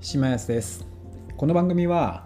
[0.00, 0.86] 島安です。
[1.36, 2.24] この番組は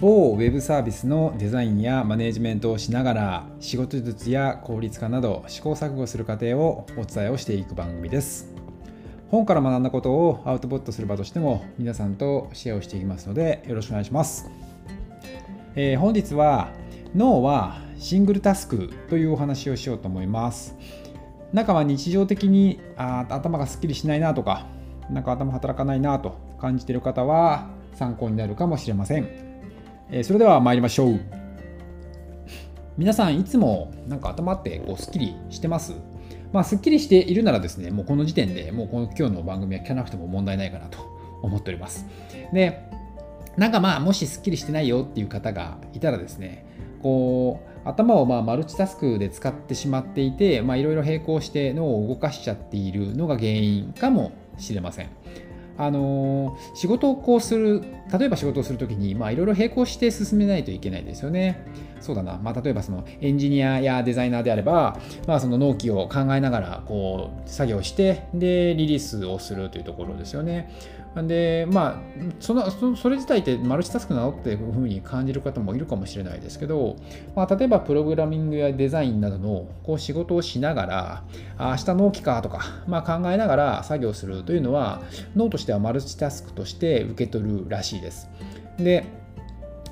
[0.00, 8.54] 某ウェブサービスのデザインやマネジメントをしながら仕事術や効率化など試行錯誤する過程をお伝えをしていく番組です。
[9.28, 14.48] 本から学んだことをアウトプットする場としても皆さんとシェアをしていきますのでよろしくお願いします、
[15.74, 16.72] えー、本日は
[17.14, 20.76] 脳はシングルタスクというお話をしようと思います。
[21.52, 24.66] 中は日常的にあ頭がすっきりしないなとか
[25.12, 29.28] なんか頭働かないなと感じている方は参考になるかもしれません、
[30.10, 31.20] えー、それでは参りましょう。
[32.96, 35.94] 皆さんいつもなんか頭ってこうすっきりしてます？
[36.52, 40.98] まあ、すっきりしているならですね、もうこの時点でもうこの今日の番組は聞かなくても問題ないかなと
[41.42, 42.06] 思っております。
[42.52, 42.82] で、
[43.56, 46.66] なんかまあ、もしすっきりしてないよっていう方がいたらですね、
[47.02, 55.08] こう、頭をまあマルチタスクで使ってしまっていて、いろいろ並行して脳を動かしちゃっているのが原因かもしれません。
[55.78, 61.64] あの仕事をこうする例えば仕事をするときにいろいろ並行して進めないといけないですよね。
[62.00, 70.70] そうだな、まあ、例えばそのエンジニアやデザイナーであれば、まあ、その納期を考えながらこう作業してでリリースをするというところですよね。
[71.16, 72.00] でまあ
[72.38, 76.96] そのそれ自体ってマルチタスクなのっていうふうに感じる方もいるかもしれないですけど、
[77.34, 81.24] まあ、例えばプログラミングやデザインなどのこう仕事をしながら
[81.58, 85.02] あ明日納期かとか、まあ、考えながら作業するというのは
[85.34, 88.28] 脳としてはマルチタスクとして受け取るらしいです。
[88.78, 89.04] で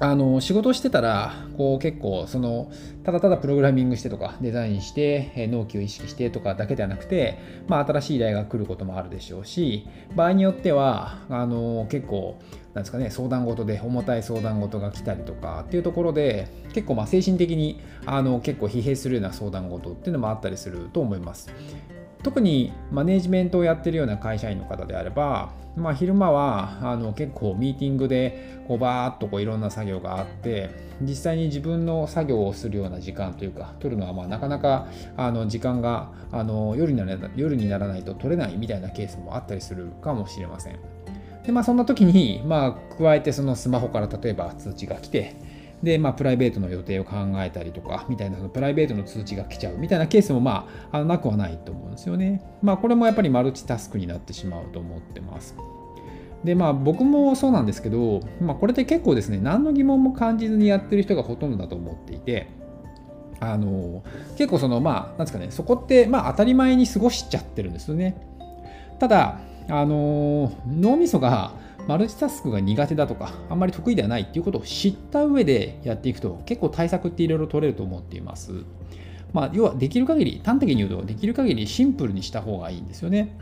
[0.00, 2.70] あの仕事してたらこう結構その
[3.02, 12.38] ただただプログラミングしてとかデザインして納期を意識してとかだけではなくて、まあ、新しい依頼が来ることもあるでしょうし場合によってはあの結構
[12.74, 21.52] なんですかね相談事で重たい相談事が来たりとかっていうところで結構まあ精神的にあの結構疲弊するような相談事っていうのもあったりすると思います。
[22.22, 30.70] 特にマネジメントをやってるような会社員の方であれば、まあ、昼間はあの結構ミーティングでこうバーッとこういろんな作業があって
[31.01, 40.79] 実際に自分の作業をするような時間というか取るのはまあなかなかあの時間があの夜になら夜にならないと取れないみたいなケースもあったりするかもしれません。
[41.46, 45.35] でまあそんな時に、まあ、加えてそのスマホから例えば通知が来て
[45.83, 52.42] で、まあ、プライベートの予定を考えたりとか、みたいな、プライベートの通知が来ちゃうみたいなケースも、まあ、あのなくはないと思うんですよね。
[52.62, 55.55] まあ、これもやっぱりマルチタスクになってしまうと思ってます。
[56.44, 62.48] で、まあ、僕もそうなんですけど、まあ、これって結構ですね、何の疑問も感じずにやってる人がほとんどだと思っていて、
[63.40, 64.02] あの
[64.36, 68.17] 結構その、まあ、なんですかね、そこって、まあ、当たり前に過ごしちゃってるんですよね。
[68.98, 69.38] ただ、
[69.70, 71.52] あの脳みそが
[71.88, 78.52] マルチタスクが苦手だとか、あんまり得意ではないっていうことを知った上でやっていくと、結構対策っていろいろ取れると思っています。
[79.32, 83.38] まあ、要はできる限り、端的に言うと、できる限りシンプルにした方がいいんですよね。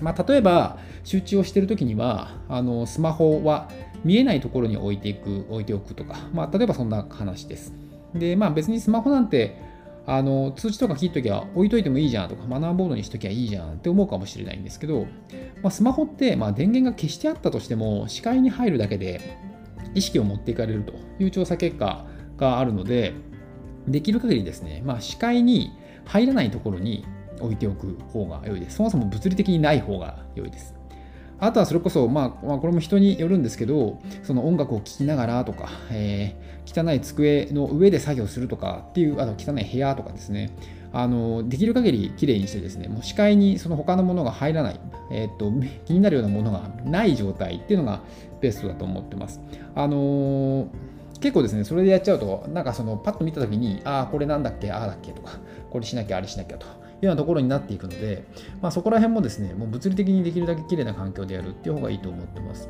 [0.00, 3.68] まあ、例えば、集中をしているときには、あのスマホは
[4.02, 7.74] 見えないところに置いていく、置いておくとか、まあ、例えばそんな話です。
[8.14, 9.56] で、まあ別にスマホなんて
[10.10, 15.06] あの通知とか切っときゃ置いといてもいいじゃんとかマナーボードにしときゃいいじゃんって思うかもしれないんですけど、
[15.62, 19.36] まあ、スマホって、まあ、電源が消してあったとしても視界に入るだけで
[19.94, 22.06] 意識を持っていかれるという調査結果
[22.38, 23.12] があるので
[23.86, 25.72] できる限りですね、まあ、視界に
[26.06, 27.04] 入らないところに
[27.40, 28.76] 置いておく方が良いです。
[28.76, 30.77] そもそも物理的にない方が良いです。
[31.40, 40.50] あとはそれこそ、まあ、まあ、これも人によるんですけど、その音楽を聴きながらとか、えー、汚い机の上で作業するとかっていう、あと汚い部屋とかですね、
[40.92, 44.80] あのできる限りきれいにしてですね、もう視界にその他のものが入らない、
[45.12, 45.52] えー、っと、
[45.84, 48.00] 気になるようなものがない状態っていうのが
[48.40, 49.40] ベストだと思ってます。
[49.74, 50.66] あのー
[51.20, 55.32] 結構ですね、それでやっちゃうと、なんかそのパッと見たときに、ああ、これなんだっけ、ああだっけとか、
[55.70, 56.66] これしなきゃ、あれしなきゃと
[57.00, 58.24] いうようなところになっていくので、
[58.60, 62.68] まあ、そこら辺もですね、もう物理的にできるだけ綺麗な環境でやるっていう方がいいと思ってます。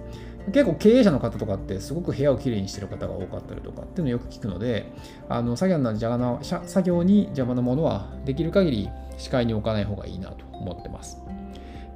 [0.52, 4.90] 結構経営者の方とかってすごく部屋をきれいにしてる方が多かったりとかっていうのをよく聞くので、
[5.28, 11.18] あの作業の邪魔な作業に邪魔なものはできる限り視界に置かない方がいいなと思ってます。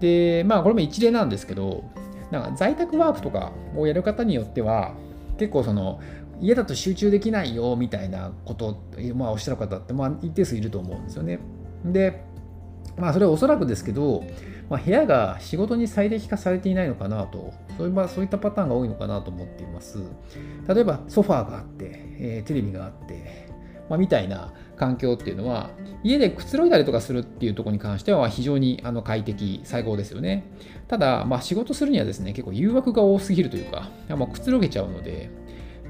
[0.00, 1.84] で、まあこれも一例なんですけど、
[2.30, 4.94] なんか在宅ワークとかをやる方によっては、
[5.38, 6.00] 結構その
[6.40, 8.82] 家だと集中できないよみたいなことを、
[9.14, 11.38] まあ、おっしゃる方ってまあ一定数いると思うんですよね。
[11.84, 12.24] で、
[12.96, 14.24] まあそれはおそらくですけど、
[14.72, 19.98] まあ、部屋が仕事に最適化されていないのかなと、そういそういったパターンが多いのかなと思っています。
[20.66, 23.48] 例えばソファーがあって、えー、テレビがあって、
[23.90, 25.70] まあ、みたいな環境っていうのは、
[26.02, 30.44] 家でくつろいだりとかするっていうところに関しては非常にあの快適、最高ですよね。
[30.88, 35.30] ただ、まあ、仕事するにはですね、結構誘惑が多すぎるというか、まあ、くつろげちゃうので、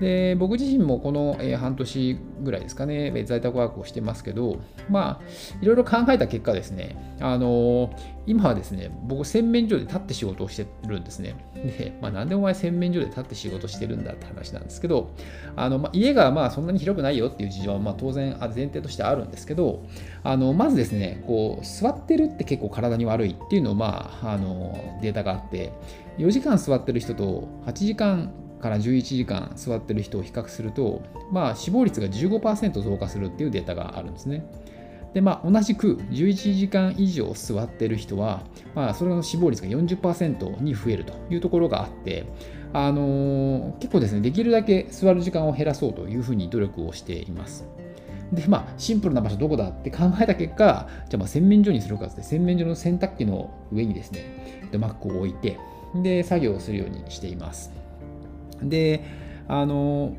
[0.03, 4.59] で僕自身もこの、え半年ぐらいですかね、在宅ワークをしてますけど、
[4.91, 7.95] まあ、いろいろ考えた結果ですね、あの
[8.27, 11.37] 今はですね、僕、洗面所で立って仕事をしてるんですね。
[11.55, 15.13] で、まあ、なんでお前洗面所で立って仕事してるんだって話なんですけど、
[15.55, 19.85] あのまあ、家がまあそんなに広くないよっていう事情はまあ当然前提としてあるんですけど、
[20.25, 25.73] あのまずですね、こう座ってるって結構体に悪いっていうのを、まあ、あのデータがあって、
[26.19, 34.47] 4時間座ってる人と8時間から11時間座ってる人を比較すると、まあ、死亡率が15%増加するっていうデータがあるんですね。
[35.14, 38.44] で、まあ、同じく11時間以上座ってる人は、
[38.75, 42.25] まあ、それの死亡率が40%に増えるというところがあって、
[42.73, 47.67] あのー、結構ですね、できるだけ座る時間を減らそうというふうに努力をしています。
[48.32, 54.20] で、まあ、シンプルな場所どこだって 考えた結果、じゃあまあ洗面所にするかって洗面所の洗濯機の上にですね、
[54.79, 55.58] マックを置いて、
[56.03, 57.81] で、作業をするようにしています。
[58.62, 59.05] で、
[59.49, 60.17] あの、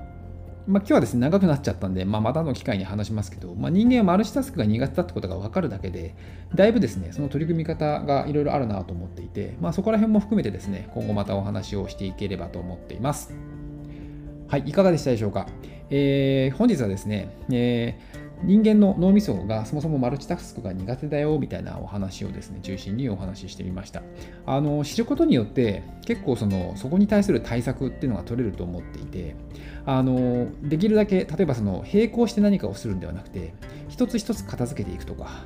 [0.66, 6.16] まあ、今日はですね、長くなっちゃったんで、まあ、またの機会に話しますけど、まあ、人間はマルチタスクが苦手だってことが分かるだけで、
[6.56, 13.34] だいぶですね、その取り組み方がいろいろあるなと思っていて、まあ、そこら辺も含めてですね、今後またお話をしていければと思っています。
[14.48, 15.48] はい、いかがでしたでしょうか？
[15.89, 24.04] えー、本日はですね、えー人間の脳みそがそもそもマルチタスクが苦手だよみたいなお話をですね中心にお話ししてみました。
[24.45, 29.36] あの知ることによって結構そのそこに対する対策っていうのが取れると思っていて
[29.86, 33.54] あのできるだけ例えばその並行して何かをするんではなくて
[33.90, 35.46] 一つ一つ片付けていくとか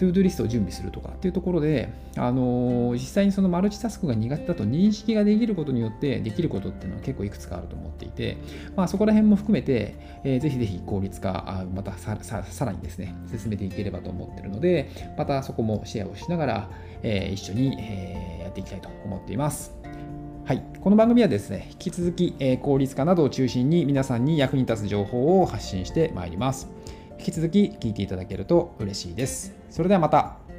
[0.00, 8.38] トゥードゥリストを準備するとかっていうところで、あの実際にそのマルチタスクが苦手だと認識ができることによってできることっていうのは結構いくつかあると思っていて、
[8.76, 12.16] まあ、そこら辺も含めて、えー、ぜひぜひ効率化、あまたさ
[12.64, 14.88] らにですね、進めていければと思ってるので、
[15.18, 16.70] またそこもシェアをしながら、
[17.02, 19.74] えー、一緒に、えー、やっていきたいと思っています。
[20.46, 26.70] はい、この番組はですね、引き続き、え効率化などを中心に皆さんに役に立つ情報を発信してまいります。
[27.20, 29.54] 引き続き聞いていただけると嬉しいです。
[29.68, 30.49] それではまた。